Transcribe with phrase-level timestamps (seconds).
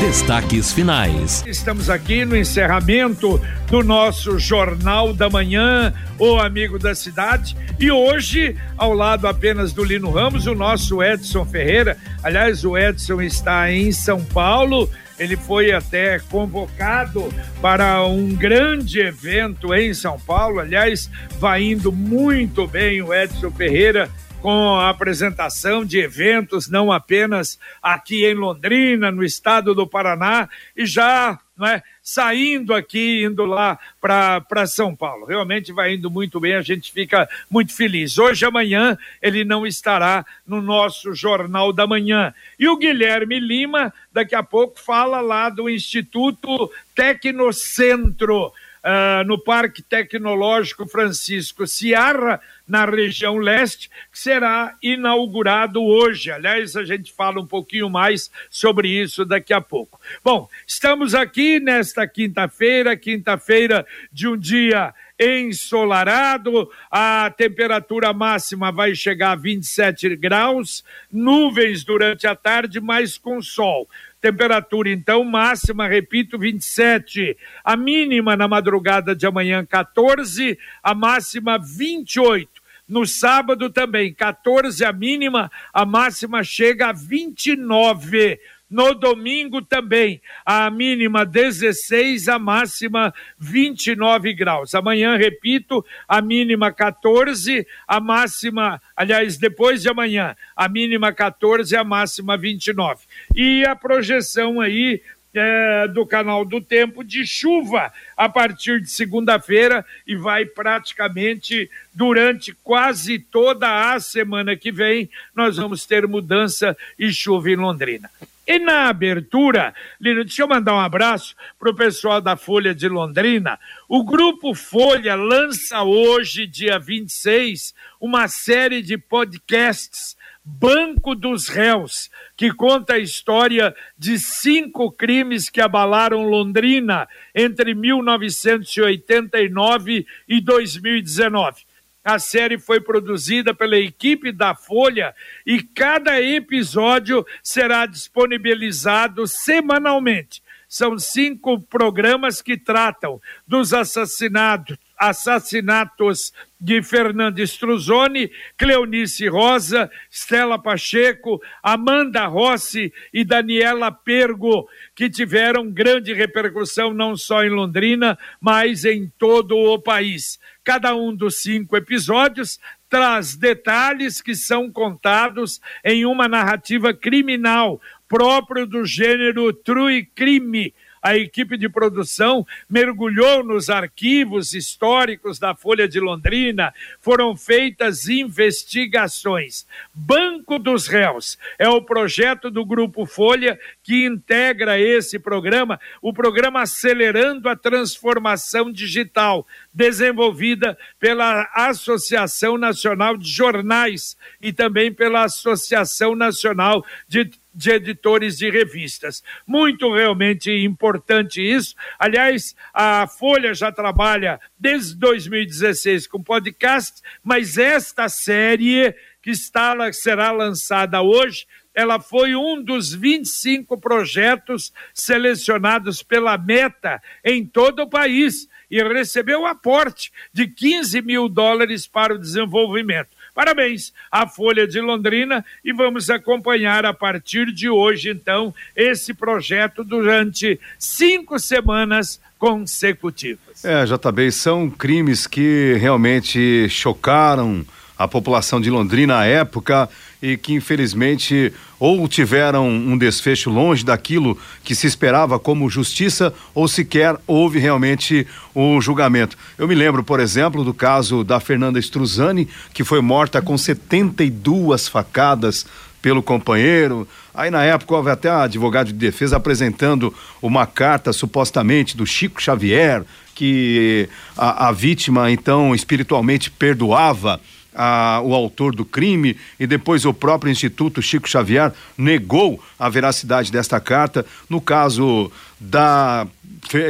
[0.00, 1.44] Destaques finais.
[1.46, 7.56] Estamos aqui no encerramento do nosso Jornal da Manhã, o Amigo da Cidade.
[7.78, 11.96] E hoje, ao lado apenas do Lino Ramos, o nosso Edson Ferreira.
[12.20, 14.90] Aliás, o Edson está em São Paulo.
[15.20, 17.28] Ele foi até convocado
[17.60, 20.58] para um grande evento em São Paulo.
[20.58, 24.10] Aliás, vai indo muito bem o Edson Ferreira
[24.40, 30.86] com a apresentação de eventos, não apenas aqui em Londrina, no estado do Paraná, e
[30.86, 35.26] já é, saindo aqui, indo lá para São Paulo.
[35.26, 38.18] Realmente vai indo muito bem, a gente fica muito feliz.
[38.18, 42.34] Hoje, amanhã, ele não estará no nosso Jornal da Manhã.
[42.58, 48.52] E o Guilherme Lima, daqui a pouco, fala lá do Instituto Tecnocentro
[48.84, 56.30] uh, no Parque Tecnológico Francisco Ciarra, na região leste, que será inaugurado hoje.
[56.30, 60.00] Aliás, a gente fala um pouquinho mais sobre isso daqui a pouco.
[60.22, 69.32] Bom, estamos aqui nesta quinta-feira, quinta-feira de um dia ensolarado, a temperatura máxima vai chegar
[69.32, 70.82] a 27 graus,
[71.12, 73.86] nuvens durante a tarde, mas com sol.
[74.20, 77.36] Temperatura, então, máxima, repito, 27.
[77.64, 80.58] A mínima na madrugada de amanhã, 14.
[80.82, 82.60] A máxima, 28.
[82.86, 88.38] No sábado também, 14 a mínima, a máxima chega a 29.
[88.70, 94.74] No domingo também, a mínima 16, a máxima 29 graus.
[94.76, 101.82] Amanhã, repito, a mínima 14, a máxima, aliás, depois de amanhã, a mínima 14, a
[101.82, 103.00] máxima 29.
[103.34, 105.02] E a projeção aí
[105.34, 112.52] é, do canal do tempo de chuva a partir de segunda-feira e vai praticamente durante
[112.62, 115.08] quase toda a semana que vem.
[115.34, 118.10] Nós vamos ter mudança e chuva em Londrina.
[118.52, 122.88] E na abertura, Lino, deixa eu mandar um abraço para o pessoal da Folha de
[122.88, 123.60] Londrina.
[123.88, 132.52] O Grupo Folha lança hoje, dia 26, uma série de podcasts Banco dos Réus, que
[132.52, 141.69] conta a história de cinco crimes que abalaram Londrina entre 1989 e 2019.
[142.04, 150.42] A série foi produzida pela equipe da Folha e cada episódio será disponibilizado semanalmente.
[150.66, 156.30] São cinco programas que tratam dos assassinatos, assassinatos
[156.60, 166.12] de Fernando Struzoni, Cleonice Rosa, Stella Pacheco, Amanda Rossi e Daniela Pergo, que tiveram grande
[166.12, 170.38] repercussão não só em Londrina, mas em todo o país.
[170.62, 178.66] Cada um dos cinco episódios traz detalhes que são contados em uma narrativa criminal próprio
[178.66, 185.98] do gênero true crime a equipe de produção mergulhou nos arquivos históricos da Folha de
[185.98, 189.66] Londrina, foram feitas investigações.
[189.94, 196.62] Banco dos Réus é o projeto do Grupo Folha que integra esse programa, o programa
[196.62, 206.84] Acelerando a Transformação Digital, desenvolvida pela Associação Nacional de Jornais e também pela Associação Nacional
[207.08, 209.22] de de editores de revistas.
[209.46, 211.74] Muito realmente importante isso.
[211.98, 220.32] Aliás, a Folha já trabalha desde 2016 com podcast, mas esta série que está, será
[220.32, 228.48] lançada hoje, ela foi um dos 25 projetos selecionados pela Meta em todo o país
[228.70, 233.16] e recebeu aporte de 15 mil dólares para o desenvolvimento.
[233.40, 239.82] Parabéns à Folha de Londrina e vamos acompanhar a partir de hoje, então, esse projeto
[239.82, 243.64] durante cinco semanas consecutivas.
[243.64, 247.64] É, JB, são crimes que realmente chocaram
[248.00, 249.86] a população de Londrina à época
[250.22, 256.66] e que infelizmente ou tiveram um desfecho longe daquilo que se esperava como justiça ou
[256.66, 258.26] sequer houve realmente
[258.56, 259.36] um julgamento.
[259.58, 264.88] Eu me lembro, por exemplo, do caso da Fernanda Struzani, que foi morta com 72
[264.88, 265.66] facadas
[266.00, 267.06] pelo companheiro.
[267.34, 273.04] Aí na época houve até advogado de defesa apresentando uma carta supostamente do Chico Xavier
[273.34, 274.08] que
[274.38, 277.38] a, a vítima então espiritualmente perdoava
[277.74, 283.52] a, o autor do crime e depois o próprio Instituto Chico Xavier negou a veracidade
[283.52, 284.24] desta carta.
[284.48, 286.26] No caso da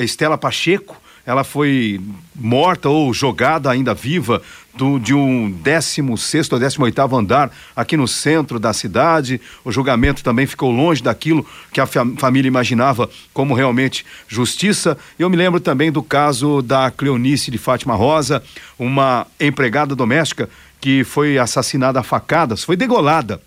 [0.02, 2.00] Estela Pacheco, ela foi
[2.34, 4.42] morta ou jogada ainda viva
[4.74, 9.40] do, de um 16 ou 18 andar aqui no centro da cidade.
[9.64, 14.96] O julgamento também ficou longe daquilo que a família imaginava como realmente justiça.
[15.18, 18.42] Eu me lembro também do caso da Cleonice de Fátima Rosa,
[18.78, 20.48] uma empregada doméstica
[20.80, 23.40] que foi assassinada a facadas, foi degolada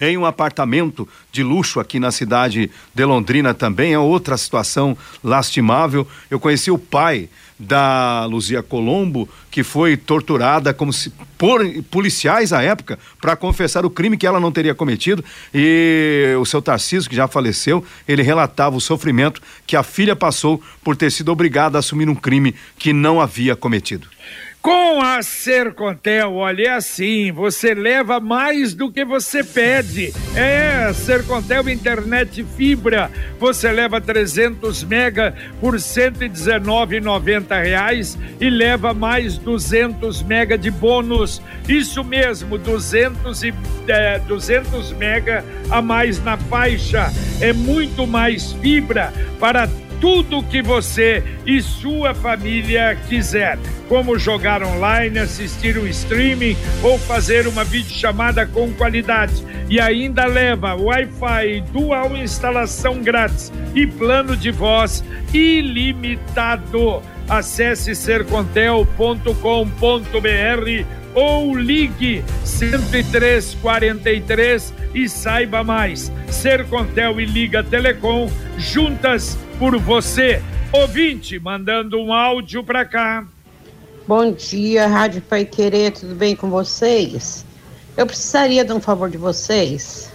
[0.00, 3.94] em um apartamento de luxo aqui na cidade de Londrina também.
[3.94, 6.06] É outra situação lastimável.
[6.30, 7.28] Eu conheci o pai
[7.58, 11.60] da Luzia Colombo, que foi torturada como se por
[11.90, 15.24] policiais à época para confessar o crime que ela não teria cometido.
[15.52, 20.62] E o seu Tarcísio, que já faleceu, ele relatava o sofrimento que a filha passou
[20.84, 24.06] por ter sido obrigada a assumir um crime que não havia cometido.
[24.68, 30.12] Com a Sercontel, olha, é assim, você leva mais do que você pede.
[30.36, 33.10] É, Sercontel Internet Fibra,
[33.40, 41.40] você leva 300 mega por 119,90 reais e leva mais 200 mega de bônus.
[41.66, 43.54] Isso mesmo, 200 e
[43.88, 47.10] é, 200 mega a mais na faixa.
[47.40, 49.66] É muito mais fibra para
[50.00, 53.58] tudo que você e sua família quiser,
[53.88, 59.44] como jogar online, assistir um streaming ou fazer uma videochamada com qualidade.
[59.68, 67.02] E ainda leva Wi-Fi, dual instalação grátis e plano de voz ilimitado.
[67.28, 76.10] Acesse sercontel.com.br ou ligue 10343 e saiba mais.
[76.28, 80.40] Sercontel e Liga Telecom juntas por você.
[80.72, 83.26] Ouvinte, mandando um áudio para cá.
[84.06, 87.44] Bom dia, Rádio Pai Querer, tudo bem com vocês?
[87.96, 90.10] Eu precisaria de um favor de vocês.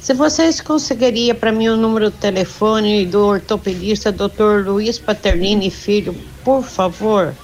[0.00, 4.66] Se vocês conseguiriam para mim o número do telefone do ortopedista Dr.
[4.66, 7.34] Luiz Paternini Filho, por favor.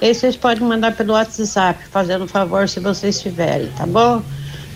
[0.00, 4.22] Aí vocês podem mandar pelo WhatsApp, fazendo um favor se vocês tiverem, tá bom?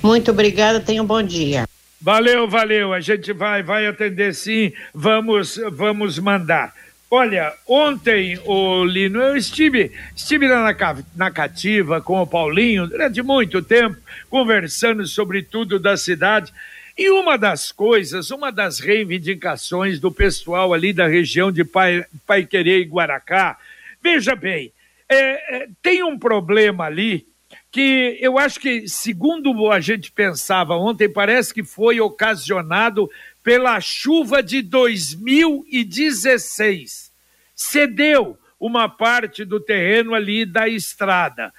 [0.03, 1.70] Muito obrigada, tenham um bom dia.
[2.01, 2.93] Valeu, valeu.
[2.95, 4.73] A gente vai, vai atender sim.
[4.95, 6.75] Vamos, vamos mandar.
[7.11, 13.21] Olha, ontem, o Lino, eu estive, estive lá na, na cativa com o Paulinho durante
[13.21, 13.97] muito tempo,
[14.31, 16.53] conversando sobre tudo da cidade.
[16.97, 22.81] E uma das coisas, uma das reivindicações do pessoal ali da região de Pai, Paiquerê
[22.81, 23.59] e Guaracá,
[24.03, 24.73] veja bem,
[25.09, 27.27] é, é, tem um problema ali
[27.71, 33.09] que eu acho que, segundo a gente pensava ontem, parece que foi ocasionado
[33.43, 37.13] pela chuva de 2016.
[37.55, 41.55] Cedeu uma parte do terreno ali da estrada.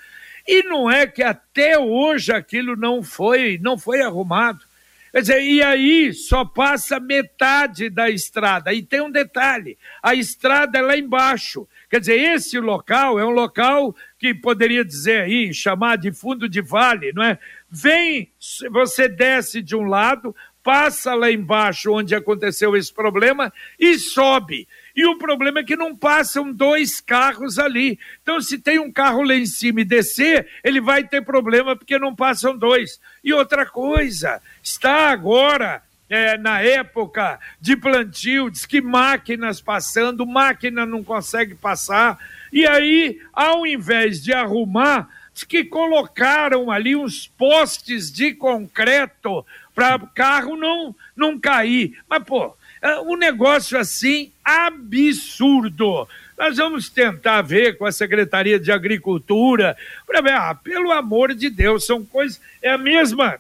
[0.48, 4.66] E não é que até hoje aquilo não foi, não foi arrumado.
[5.12, 8.74] Quer dizer, e aí só passa metade da estrada.
[8.74, 11.68] E tem um detalhe: a estrada é lá embaixo.
[11.90, 16.62] Quer dizer, esse local é um local que poderia dizer aí, chamar de fundo de
[16.62, 17.39] vale, não é?
[17.68, 18.29] Vem,
[18.69, 24.68] você desce de um lado, passa lá embaixo onde aconteceu esse problema e sobe.
[24.95, 27.97] E o problema é que não passam dois carros ali.
[28.21, 31.97] Então, se tem um carro lá em cima e descer, ele vai ter problema porque
[31.97, 33.01] não passam dois.
[33.24, 35.81] E outra coisa, está agora
[36.12, 42.19] é, na época de plantio, diz que máquinas passando, máquina não consegue passar.
[42.52, 49.96] E aí, ao invés de arrumar, diz que colocaram ali uns postes de concreto para
[49.96, 51.98] o carro não, não cair.
[52.10, 56.10] Mas, pô, é um negócio assim absurdo.
[56.41, 61.51] Nós vamos tentar ver com a Secretaria de Agricultura, para ver, ah, pelo amor de
[61.51, 63.38] Deus, são coisas, é a mesma,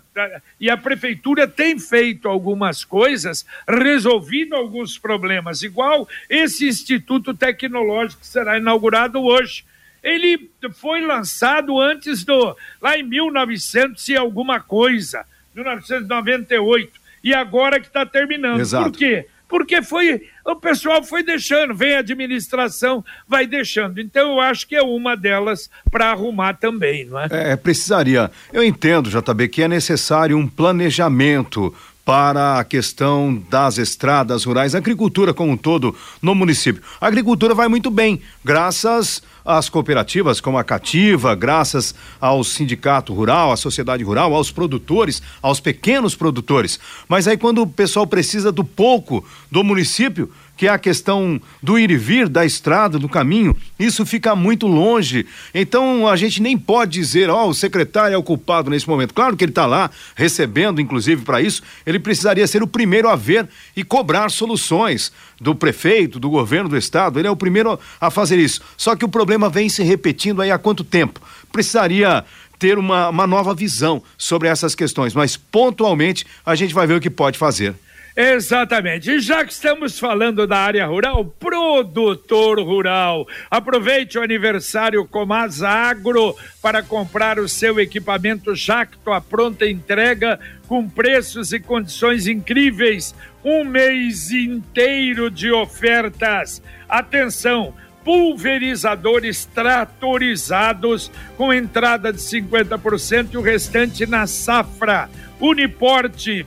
[0.59, 8.27] e a Prefeitura tem feito algumas coisas, resolvido alguns problemas, igual esse Instituto Tecnológico que
[8.27, 9.65] será inaugurado hoje.
[10.03, 17.87] Ele foi lançado antes do, lá em 1900 e alguma coisa, 1998, e agora que
[17.87, 18.59] está terminando.
[18.59, 18.91] Exato.
[18.91, 19.25] Por quê?
[19.51, 23.99] Porque foi o pessoal foi deixando, vem a administração, vai deixando.
[23.99, 27.27] Então eu acho que é uma delas para arrumar também, não é?
[27.29, 27.55] é?
[27.57, 28.31] precisaria.
[28.53, 35.33] Eu entendo, JB, que é necessário um planejamento para a questão das estradas rurais, agricultura
[35.33, 36.81] como um todo no município.
[36.99, 43.51] A agricultura vai muito bem, graças às cooperativas como a Cativa, graças ao sindicato rural,
[43.51, 46.79] à sociedade rural, aos produtores, aos pequenos produtores.
[47.07, 50.31] Mas aí quando o pessoal precisa do pouco do município,
[50.61, 54.67] que é a questão do ir e vir da estrada, do caminho, isso fica muito
[54.67, 55.25] longe.
[55.55, 59.11] Então a gente nem pode dizer, ó, oh, o secretário é o culpado nesse momento.
[59.11, 63.15] Claro que ele está lá recebendo, inclusive, para isso, ele precisaria ser o primeiro a
[63.15, 67.17] ver e cobrar soluções do prefeito, do governo do estado.
[67.17, 68.61] Ele é o primeiro a fazer isso.
[68.77, 71.19] Só que o problema vem se repetindo aí há quanto tempo?
[71.51, 72.23] Precisaria
[72.59, 77.01] ter uma, uma nova visão sobre essas questões, mas pontualmente a gente vai ver o
[77.01, 77.73] que pode fazer.
[78.15, 79.09] Exatamente.
[79.09, 86.35] E já que estamos falando da área rural, produtor rural, aproveite o aniversário Comasa Agro
[86.61, 93.15] para comprar o seu equipamento Jacto à pronta entrega com preços e condições incríveis.
[93.43, 96.61] Um mês inteiro de ofertas.
[96.87, 97.73] Atenção!
[98.03, 105.07] pulverizadores tratorizados com entrada de 50% e o restante na safra.
[105.39, 106.45] Uniporte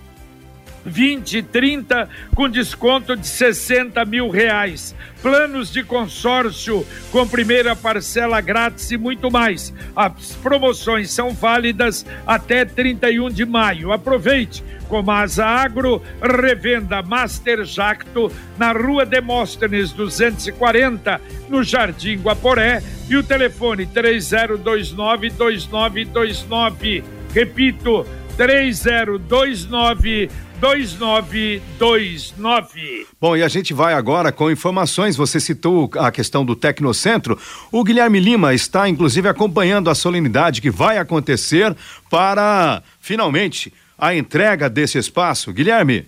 [0.84, 4.94] 20 e 30 com desconto de 60 mil reais.
[5.22, 9.72] Planos de consórcio com primeira parcela grátis e muito mais.
[9.96, 13.92] As promoções são válidas até 31 de maio.
[13.92, 14.62] Aproveite!
[14.88, 23.86] Comasa Agro, revenda Master Jacto na Rua Demóstenes 240, no Jardim Guaporé, e o telefone
[23.86, 27.02] 3029 2929.
[27.32, 30.28] Repito, 3029
[30.60, 33.06] 2929.
[33.20, 35.14] Bom, e a gente vai agora com informações.
[35.16, 37.38] Você citou a questão do Tecnocentro.
[37.70, 41.76] O Guilherme Lima está, inclusive, acompanhando a solenidade que vai acontecer
[42.10, 45.52] para, finalmente, a entrega desse espaço.
[45.52, 46.06] Guilherme.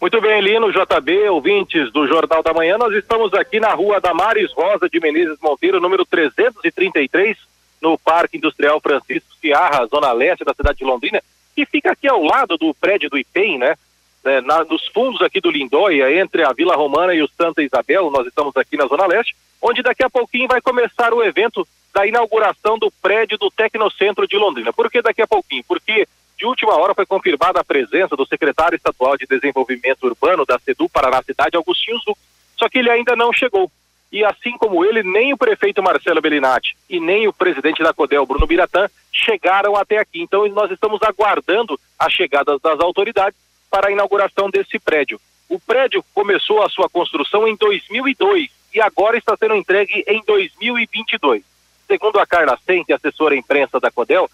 [0.00, 4.52] Muito bem, Lino, JB, ouvintes do Jornal da Manhã, nós estamos aqui na rua Damares
[4.52, 7.38] Rosa de Menezes Monteiro, número 333,
[7.84, 11.22] no Parque Industrial Francisco Ciarra, zona leste da cidade de Londrina
[11.54, 13.76] que fica aqui ao lado do prédio do IPEM, né?
[14.24, 18.10] É, na, nos fundos aqui do Lindóia, entre a Vila Romana e o Santa Isabel,
[18.10, 22.06] nós estamos aqui na Zona Leste, onde daqui a pouquinho vai começar o evento da
[22.06, 24.72] inauguração do prédio do Tecnocentro de Londrina.
[24.72, 25.62] Por que daqui a pouquinho?
[25.68, 30.58] Porque de última hora foi confirmada a presença do secretário estadual de Desenvolvimento Urbano da
[30.58, 32.18] SEDU Paraná Cidade, Agostinho Zuc.
[32.56, 33.70] Só que ele ainda não chegou.
[34.14, 38.24] E assim como ele, nem o prefeito Marcelo Bellinati e nem o presidente da CODEL,
[38.24, 40.22] Bruno Biratã, chegaram até aqui.
[40.22, 43.36] Então nós estamos aguardando a chegada das autoridades
[43.68, 45.20] para a inauguração desse prédio.
[45.48, 51.42] O prédio começou a sua construção em 2002 e agora está sendo entregue em 2022.
[51.88, 54.30] Segundo a Carla Sente, assessora imprensa da CODEL,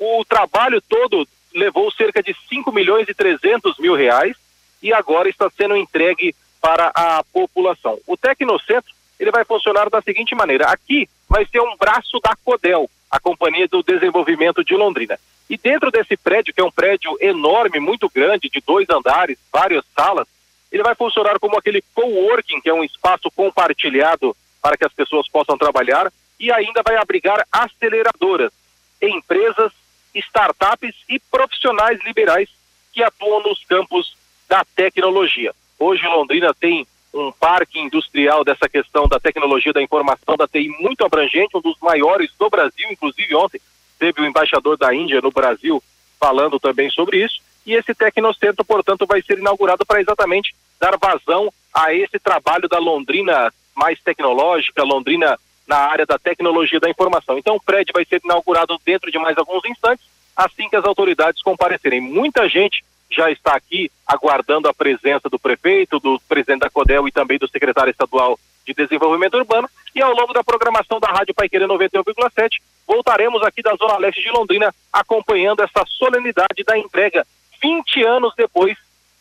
[0.00, 4.36] o trabalho todo levou cerca de 5 milhões e 300 mil reais
[4.82, 7.96] e agora está sendo entregue para a população.
[8.08, 12.90] O Tecnocentro ele vai funcionar da seguinte maneira: aqui vai ser um braço da CODEL,
[13.10, 15.20] a Companhia do Desenvolvimento de Londrina.
[15.48, 19.84] E dentro desse prédio, que é um prédio enorme, muito grande, de dois andares, várias
[19.94, 20.26] salas,
[20.72, 25.28] ele vai funcionar como aquele coworking, que é um espaço compartilhado para que as pessoas
[25.28, 28.52] possam trabalhar, e ainda vai abrigar aceleradoras,
[29.02, 29.72] empresas,
[30.14, 32.48] startups e profissionais liberais
[32.92, 34.16] que atuam nos campos
[34.48, 35.52] da tecnologia.
[35.78, 41.04] Hoje Londrina tem um parque industrial dessa questão da tecnologia da informação da TI muito
[41.04, 43.60] abrangente, um dos maiores do Brasil, inclusive ontem
[43.98, 45.82] teve o embaixador da Índia no Brasil
[46.18, 51.52] falando também sobre isso, e esse Tecnocentro, portanto, vai ser inaugurado para exatamente dar vazão
[51.74, 57.38] a esse trabalho da Londrina mais tecnológica, Londrina na área da tecnologia da informação.
[57.38, 60.04] Então o prédio vai ser inaugurado dentro de mais alguns instantes,
[60.36, 62.00] assim que as autoridades comparecerem.
[62.00, 67.12] Muita gente já está aqui aguardando a presença do prefeito, do presidente da CODEL e
[67.12, 69.68] também do secretário estadual de Desenvolvimento Urbano.
[69.94, 74.30] E ao longo da programação da Rádio Paiqueira 91,7, voltaremos aqui da Zona Leste de
[74.30, 77.26] Londrina acompanhando essa solenidade da entrega
[77.60, 78.76] 20 anos depois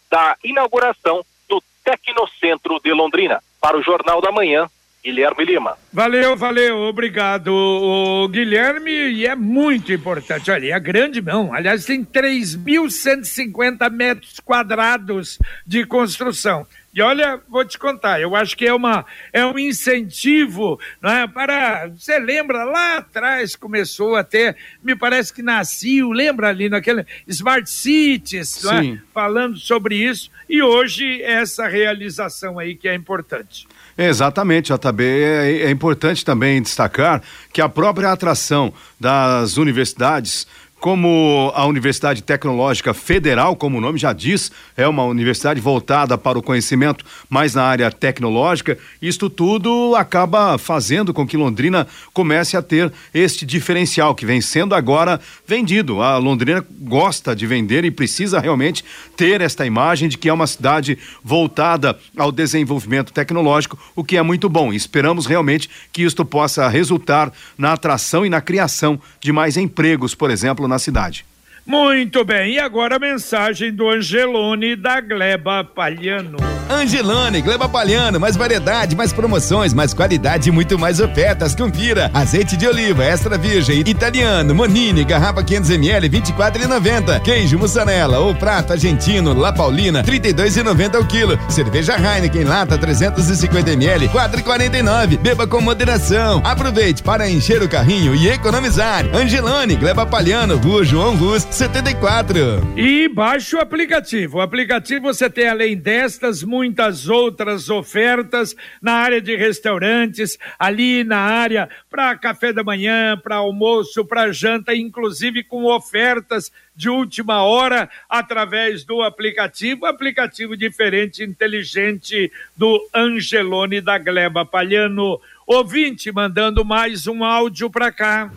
[0.10, 3.42] da inauguração do Tecnocentro de Londrina.
[3.60, 4.70] Para o Jornal da Manhã,
[5.04, 5.78] Guilherme Lima.
[5.94, 12.04] Valeu, valeu, obrigado, o Guilherme, e é muito importante, olha, é grande não, aliás tem
[12.04, 19.06] 3.150 metros quadrados de construção, e olha, vou te contar, eu acho que é, uma,
[19.32, 21.88] é um incentivo não é, para.
[21.88, 27.70] Você lembra lá atrás começou a ter, me parece que nasceu, lembra ali naquele Smart
[27.70, 33.68] Cities, não é, falando sobre isso, e hoje essa realização aí que é importante.
[34.02, 35.04] Exatamente, JB.
[35.04, 40.48] É, é importante também destacar que a própria atração das universidades
[40.80, 46.40] como a Universidade Tecnológica Federal, como o nome já diz, é uma universidade voltada para
[46.40, 48.78] o conhecimento mais na área tecnológica.
[49.02, 54.74] Isto tudo acaba fazendo com que Londrina comece a ter este diferencial que vem sendo
[54.74, 56.02] agora vendido.
[56.02, 58.84] A Londrina gosta de vender e precisa realmente
[59.18, 64.22] ter esta imagem de que é uma cidade voltada ao desenvolvimento tecnológico, o que é
[64.22, 64.72] muito bom.
[64.72, 70.32] Esperamos realmente que isto possa resultar na atração e na criação de mais empregos, por
[70.32, 71.26] exemplo, na cidade.
[71.70, 76.38] Muito bem, e agora a mensagem do Angelone da Gleba Palhano.
[76.68, 81.54] Angelone, Gleba Palhano, mais variedade, mais promoções, mais qualidade e muito mais ofertas.
[81.54, 82.10] Confira.
[82.14, 87.22] Azeite de oliva extra virgem, italiano, Monini, garrafa 500 ml, 24,90.
[87.22, 91.40] Queijo mussarela ou prato argentino, La Paulina, 32,90 o quilo.
[91.50, 95.18] Cerveja Heineken lata 350 ml, 4,49.
[95.18, 96.42] Beba com moderação.
[96.44, 99.06] Aproveite para encher o carrinho e economizar.
[99.14, 102.38] Angelone, Gleba Palhano, Rua João Rus, 74.
[102.78, 104.38] E baixe o aplicativo.
[104.38, 111.18] O aplicativo você tem além destas muitas outras ofertas na área de restaurantes, ali na
[111.18, 117.90] área para café da manhã, para almoço, para janta, inclusive com ofertas de última hora
[118.08, 125.20] através do aplicativo, aplicativo diferente, inteligente do Angelone da Gleba Palhano.
[125.46, 128.32] Ouvinte mandando mais um áudio para cá.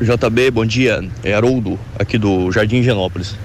[0.00, 1.04] JB, bom dia.
[1.22, 3.36] É Haroldo, aqui do Jardim Genópolis.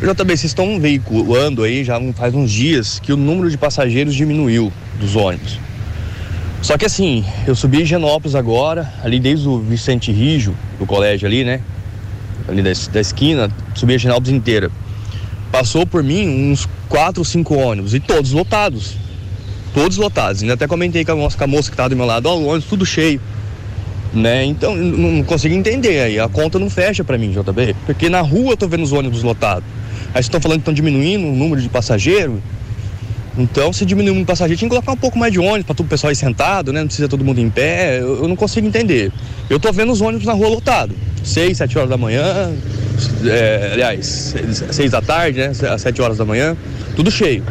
[0.00, 4.72] JB, vocês estão veiculando aí já faz uns dias que o número de passageiros diminuiu
[5.00, 5.58] dos ônibus.
[6.62, 11.26] Só que assim, eu subi em Genópolis agora, ali desde o Vicente Rijo, do colégio
[11.26, 11.60] ali, né?
[12.48, 14.70] Ali da, da esquina, subi a Genópolis inteira.
[15.50, 18.94] Passou por mim uns quatro ou cinco ônibus e todos lotados.
[19.74, 20.40] Todos lotados.
[20.42, 22.36] Ainda até comentei com a moça, com a moça que estava do meu lado, ó,
[22.36, 23.20] o ônibus tudo cheio
[24.14, 24.44] né?
[24.44, 28.52] Então não consigo entender aí, a conta não fecha para mim, JB, porque na rua
[28.52, 29.64] eu tô vendo os ônibus lotados.
[30.08, 32.38] Aí vocês estão falando que estão diminuindo o número de passageiros.
[33.36, 35.64] Então, se diminuir o número de passageiros, tinha que colocar um pouco mais de ônibus
[35.64, 36.80] para o pessoal ir sentado, né?
[36.80, 37.98] Não precisa todo mundo em pé.
[38.00, 39.10] Eu, eu, não consigo entender.
[39.50, 40.96] Eu tô vendo os ônibus na rua lotados.
[41.24, 42.52] Seis, sete horas da manhã,
[43.24, 44.36] é, aliás,
[44.70, 45.50] seis da tarde, né?
[45.68, 46.56] Às sete horas da manhã,
[46.94, 47.42] tudo cheio.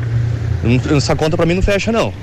[0.95, 2.13] Essa conta para mim não fecha, não.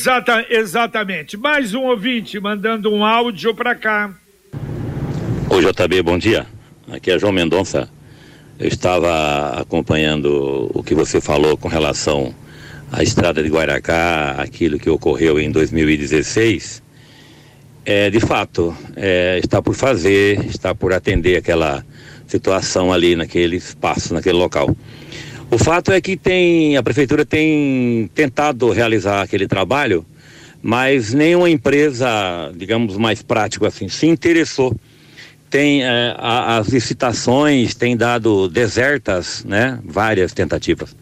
[0.00, 1.36] Exata, exatamente.
[1.36, 4.14] Mais um ouvinte mandando um áudio para cá.
[5.50, 6.46] Oi, JB, bom dia.
[6.88, 7.90] Aqui é João Mendonça.
[8.60, 12.32] Eu estava acompanhando o que você falou com relação
[12.92, 16.80] à estrada de Guaracá, aquilo que ocorreu em 2016.
[17.84, 21.84] É, de fato, é, está por fazer, está por atender aquela
[22.24, 24.76] situação ali naquele espaço, naquele local.
[25.50, 30.04] O fato é que tem a prefeitura tem tentado realizar aquele trabalho,
[30.62, 34.76] mas nenhuma empresa, digamos mais prático assim, se interessou.
[35.48, 39.78] Tem é, a, as licitações têm dado desertas, né?
[39.82, 40.94] Várias tentativas.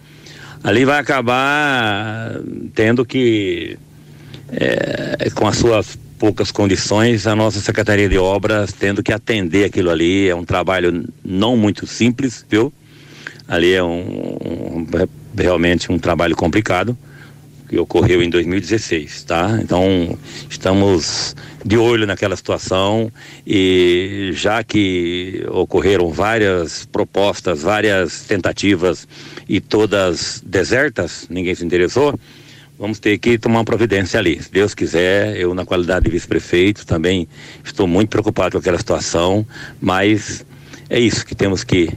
[0.62, 2.40] Ali vai acabar
[2.72, 3.76] tendo que
[4.52, 9.90] é, com as suas poucas condições, a nossa Secretaria de Obras tendo que atender aquilo
[9.90, 10.28] ali.
[10.28, 12.72] É um trabalho não muito simples, viu?
[13.48, 14.86] Ali é um, um,
[15.36, 16.96] realmente um trabalho complicado
[17.68, 19.58] que ocorreu em 2016, tá?
[19.60, 20.16] Então,
[20.48, 23.10] estamos de olho naquela situação
[23.46, 29.06] e já que ocorreram várias propostas, várias tentativas
[29.48, 32.18] e todas desertas, ninguém se interessou,
[32.78, 34.40] vamos ter que tomar uma providência ali.
[34.40, 37.28] Se Deus quiser, eu na qualidade de vice-prefeito também
[37.64, 39.44] estou muito preocupado com aquela situação,
[39.80, 40.46] mas
[40.88, 41.90] é isso que temos que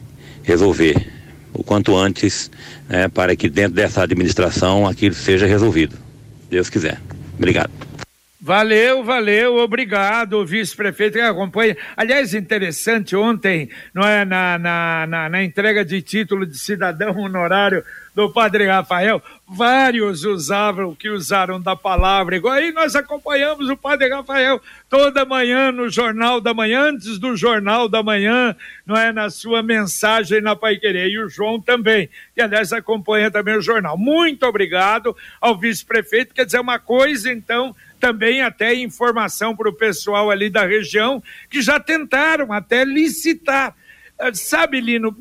[0.44, 1.19] resolver
[1.54, 2.50] o quanto antes,
[2.88, 5.96] né, para que dentro dessa administração aquilo seja resolvido.
[6.50, 7.00] Deus quiser.
[7.38, 7.89] Obrigado.
[8.42, 11.76] Valeu, valeu, obrigado, vice-prefeito que acompanha.
[11.98, 17.84] Aliás, interessante, ontem, não é, na, na, na, na entrega de título de cidadão honorário
[18.16, 22.40] do Padre Rafael, vários usavam que usaram da palavra.
[22.52, 27.88] Aí nós acompanhamos o Padre Rafael toda manhã no Jornal da Manhã, antes do Jornal
[27.88, 29.12] da Manhã, não é?
[29.12, 31.10] Na sua mensagem na Pai Querer.
[31.10, 33.98] E o João também, que aliás acompanha também o jornal.
[33.98, 36.34] Muito obrigado ao vice-prefeito.
[36.34, 41.62] Quer dizer, uma coisa, então, também até informação para o pessoal ali da região que
[41.62, 43.76] já tentaram até licitar
[44.22, 45.16] ah, sabe, Lino,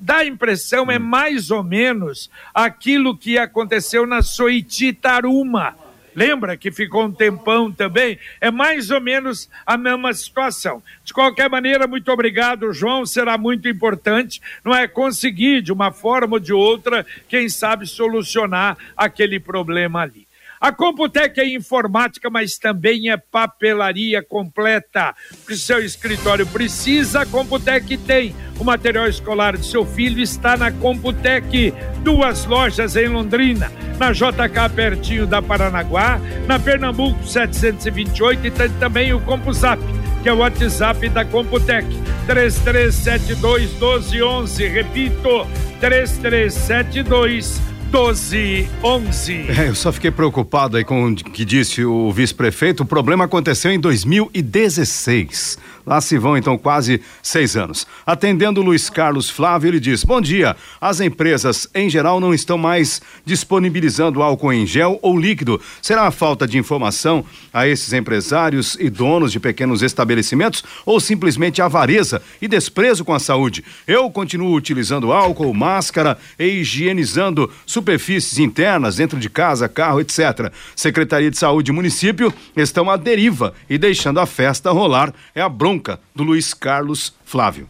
[0.00, 1.02] dá a impressão, é hum.
[1.02, 5.76] mais ou menos aquilo que aconteceu na Soiti Taruma.
[6.16, 8.18] Lembra que ficou um tempão também?
[8.40, 10.82] É mais ou menos a mesma situação.
[11.04, 13.06] De qualquer maneira, muito obrigado, João.
[13.06, 14.88] Será muito importante, não é?
[14.88, 20.26] Conseguir, de uma forma ou de outra, quem sabe solucionar aquele problema ali.
[20.60, 25.14] A Computec é informática, mas também é papelaria completa.
[25.32, 28.36] O que seu escritório precisa, a Computec tem.
[28.58, 31.72] O material escolar de seu filho está na Computec.
[32.02, 39.14] Duas lojas em Londrina, na JK pertinho da Paranaguá, na Pernambuco 728 e tem também
[39.14, 39.80] o CompuZap,
[40.22, 41.86] que é o WhatsApp da Computec.
[42.26, 44.68] 3372 1211.
[44.68, 45.46] Repito,
[45.80, 49.46] 3372 1211.
[49.48, 52.84] É, eu só fiquei preocupado aí com o que disse o vice-prefeito.
[52.84, 55.58] O problema aconteceu em 2016.
[55.90, 57.84] Lá se vão então quase seis anos.
[58.06, 60.56] Atendendo Luiz Carlos Flávio, ele diz: Bom dia.
[60.80, 65.60] As empresas em geral não estão mais disponibilizando álcool em gel ou líquido.
[65.82, 71.60] Será a falta de informação a esses empresários e donos de pequenos estabelecimentos ou simplesmente
[71.60, 73.64] avareza e desprezo com a saúde?
[73.84, 80.52] Eu continuo utilizando álcool, máscara e higienizando superfícies internas dentro de casa, carro, etc.
[80.76, 85.12] Secretaria de Saúde e município estão à deriva e deixando a festa rolar.
[85.34, 87.68] É a bronca bronca do Luiz Carlos Flávio.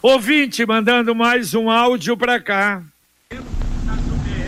[0.00, 2.82] Ouvinte mandando mais um áudio para cá.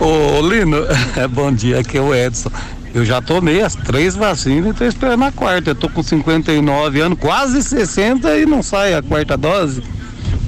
[0.00, 0.78] Ô Lino,
[1.30, 2.50] bom dia, aqui é o Edson.
[2.92, 5.70] Eu já tomei as três vacinas e estou esperando a quarta.
[5.70, 9.82] Eu tô com 59 anos, quase 60 e não sai a quarta dose.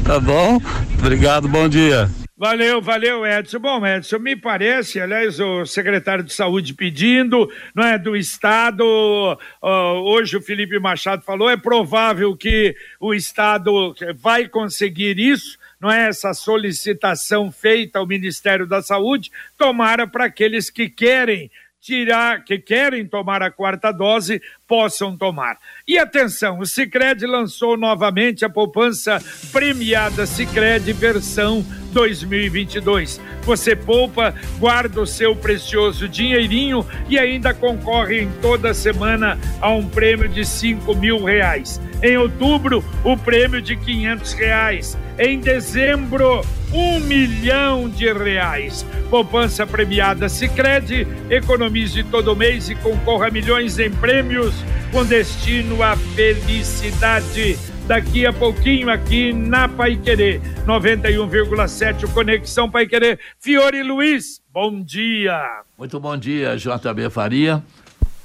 [0.05, 0.61] Tá bom?
[0.99, 2.09] Obrigado, bom dia.
[2.38, 3.59] Valeu, valeu, Edson.
[3.59, 9.66] Bom, Edson, me parece, aliás, o secretário de Saúde pedindo, não é, do Estado, uh,
[10.05, 16.09] hoje o Felipe Machado falou, é provável que o Estado vai conseguir isso, não é
[16.09, 23.07] essa solicitação feita ao Ministério da Saúde, tomara para aqueles que querem tirar, que querem
[23.07, 25.59] tomar a quarta dose, possam tomar.
[25.87, 33.20] E atenção, o Sicredi lançou novamente a poupança premiada Sicredi versão 2022.
[33.42, 39.88] Você poupa, guarda o seu precioso dinheirinho e ainda concorre em toda semana a um
[39.88, 41.81] prêmio de cinco mil reais.
[42.02, 48.85] Em outubro, o prêmio de quinhentos reais em dezembro, um milhão de reais.
[49.09, 54.56] Poupança premiada Sicredi, economize todo mês e concorra a milhões em prêmios
[54.92, 57.59] com destino à felicidade.
[57.87, 63.19] Daqui a pouquinho aqui na Paiquerê, 91,7 o Conexão Paiquerê.
[63.38, 65.40] Fiore Luiz, bom dia.
[65.79, 67.62] Muito bom dia, JB Faria.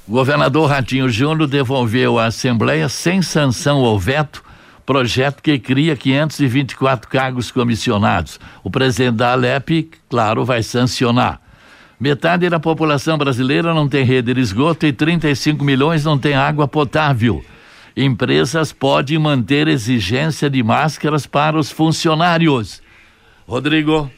[0.08, 4.44] O governador Ratinho Júnior devolveu à Assembleia sem sanção ou veto
[4.92, 8.40] projeto que cria 524 cargos comissionados.
[8.62, 11.40] O presidente da Alep, claro, vai sancionar.
[12.02, 16.68] Metade da população brasileira não tem rede de esgoto e 35 milhões não tem água
[16.68, 17.46] potável.
[17.96, 22.82] Empresas podem manter exigência de máscaras para os funcionários.
[23.48, 24.10] Rodrigo.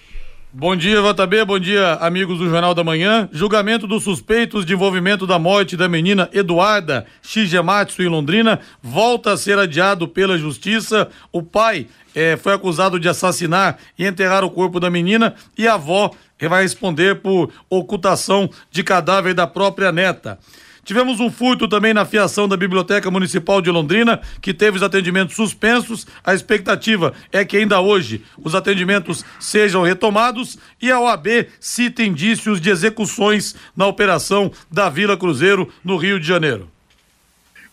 [0.53, 1.43] Bom dia, JB.
[1.43, 3.27] Bom dia, amigos do Jornal da Manhã.
[3.33, 9.37] Julgamento dos suspeitos de envolvimento da morte da menina Eduarda Shigematsu em Londrina volta a
[9.37, 11.09] ser adiado pela justiça.
[11.33, 15.73] O pai eh, foi acusado de assassinar e enterrar o corpo da menina e a
[15.73, 16.11] avó
[16.47, 20.39] vai responder por ocultação de cadáver da própria neta.
[20.85, 25.33] Tivemos um furto também na fiação da Biblioteca Municipal de Londrina, que teve os atendimentos
[25.33, 26.05] suspensos.
[26.21, 32.59] A expectativa é que ainda hoje os atendimentos sejam retomados e a OAB cita indícios
[32.59, 36.72] de execuções na operação da Vila Cruzeiro, no Rio de Janeiro.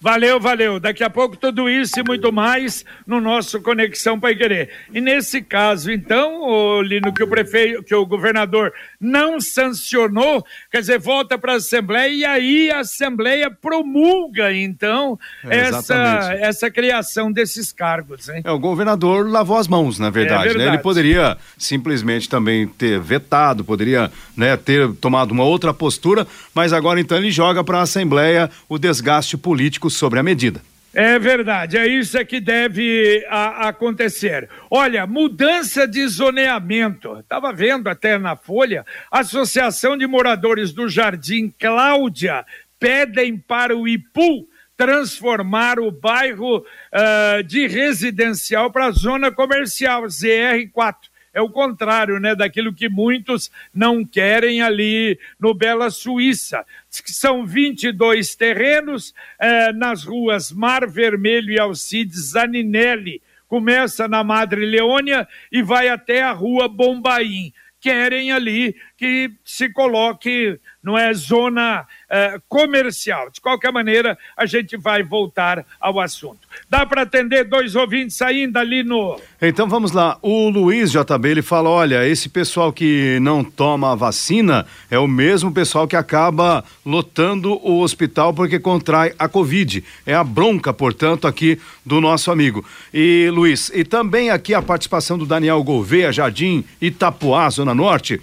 [0.02, 0.80] Valeu, valeu.
[0.80, 4.70] Daqui a pouco tudo isso e muito mais no nosso Conexão Pai Querer.
[4.94, 10.80] E nesse caso, então, o Lino, que o prefeito, que o governador não sancionou, quer
[10.80, 17.30] dizer, volta para a Assembleia e aí a Assembleia promulga, então, é, essa, essa criação
[17.30, 18.26] desses cargos.
[18.30, 18.40] Hein?
[18.42, 20.44] É, o governador lavou as mãos, na verdade.
[20.44, 20.64] É verdade.
[20.64, 20.74] Né?
[20.76, 26.98] Ele poderia simplesmente também ter vetado, poderia né, ter tomado uma outra postura, mas agora
[26.98, 30.60] então ele joga para a Assembleia o desgaste político sobre a medida.
[30.92, 34.48] É verdade, é isso é que deve a, acontecer.
[34.68, 37.16] Olha, mudança de zoneamento.
[37.20, 42.44] Estava vendo até na Folha, Associação de Moradores do Jardim Cláudia
[42.80, 51.40] pedem para o IPU transformar o bairro uh, de residencial para zona comercial, ZR4 é
[51.40, 56.64] o contrário, né, daquilo que muitos não querem ali no Bela Suíça.
[56.88, 63.22] São 22 terrenos eh, nas ruas Mar Vermelho e Alcides Zaninelli.
[63.46, 67.52] Começa na Madre Leônia e vai até a rua Bombaim.
[67.80, 73.30] Querem ali que se coloque, não é, zona eh, comercial.
[73.30, 76.46] De qualquer maneira, a gente vai voltar ao assunto.
[76.68, 79.18] Dá para atender dois ouvintes ainda ali no.
[79.40, 80.18] Então vamos lá.
[80.20, 85.08] O Luiz JB ele fala: olha, esse pessoal que não toma a vacina é o
[85.08, 89.82] mesmo pessoal que acaba lotando o hospital porque contrai a Covid.
[90.04, 92.62] É a bronca, portanto, aqui do nosso amigo.
[92.92, 98.20] E Luiz, e também aqui a participação do Daniel Gouveia, Jardim Itapuá, Zona Norte.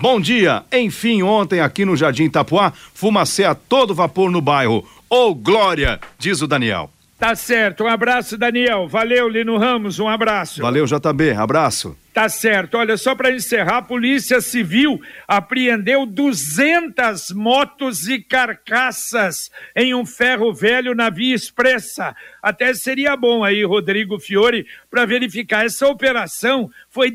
[0.00, 0.64] Bom dia!
[0.72, 4.84] Enfim, ontem aqui no Jardim Itapuá, fumacê a todo vapor no bairro.
[5.10, 5.98] Ô oh, glória!
[6.16, 6.88] Diz o Daniel.
[7.18, 8.86] Tá certo, um abraço, Daniel.
[8.86, 10.62] Valeu, Lino Ramos, um abraço.
[10.62, 11.98] Valeu, JB, abraço.
[12.14, 12.76] Tá certo.
[12.76, 20.54] Olha, só para encerrar, a Polícia Civil apreendeu 200 motos e carcaças em um ferro
[20.54, 22.14] velho na Via Expressa.
[22.40, 25.64] Até seria bom aí, Rodrigo Fiore, para verificar.
[25.64, 27.10] Essa operação foi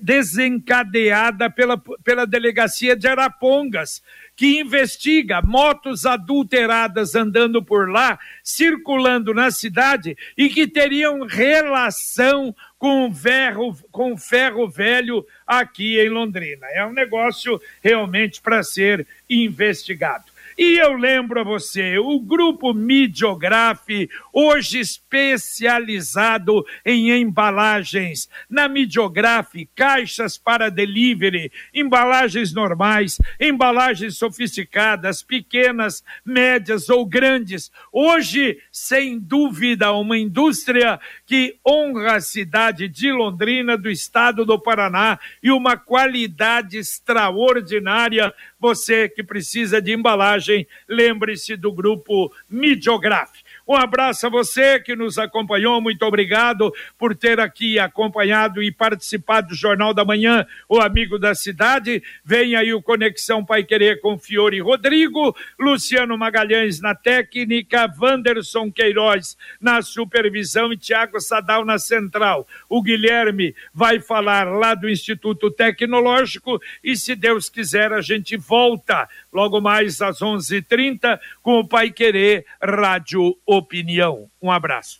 [0.00, 4.02] desencadeada pela, pela delegacia de Arapongas
[4.36, 13.12] que investiga motos adulteradas andando por lá, circulando na cidade e que teriam relação com
[13.14, 16.66] ferro, com ferro velho aqui em Londrina.
[16.72, 20.33] É um negócio realmente para ser investigado.
[20.56, 28.28] E eu lembro a você, o grupo Midiograf, hoje especializado em embalagens.
[28.48, 37.72] Na Midiograf, caixas para delivery, embalagens normais, embalagens sofisticadas, pequenas, médias ou grandes.
[37.92, 45.18] Hoje, sem dúvida, uma indústria que honra a cidade de Londrina, do estado do Paraná,
[45.42, 48.32] e uma qualidade extraordinária
[48.64, 53.30] você que precisa de embalagem, lembre-se do grupo Midiograf.
[53.66, 59.48] Um abraço a você que nos acompanhou, muito obrigado por ter aqui acompanhado e participado
[59.48, 62.02] do Jornal da Manhã, o Amigo da Cidade.
[62.22, 69.34] Vem aí o Conexão Pai Querer com Fiore Rodrigo, Luciano Magalhães na técnica, Wanderson Queiroz
[69.58, 72.46] na supervisão e Tiago Sadal na central.
[72.68, 79.08] O Guilherme vai falar lá do Instituto Tecnológico e, se Deus quiser, a gente volta
[79.32, 84.26] logo mais às 11:30 com o Pai Querer Rádio Opinião.
[84.42, 84.98] Um abraço.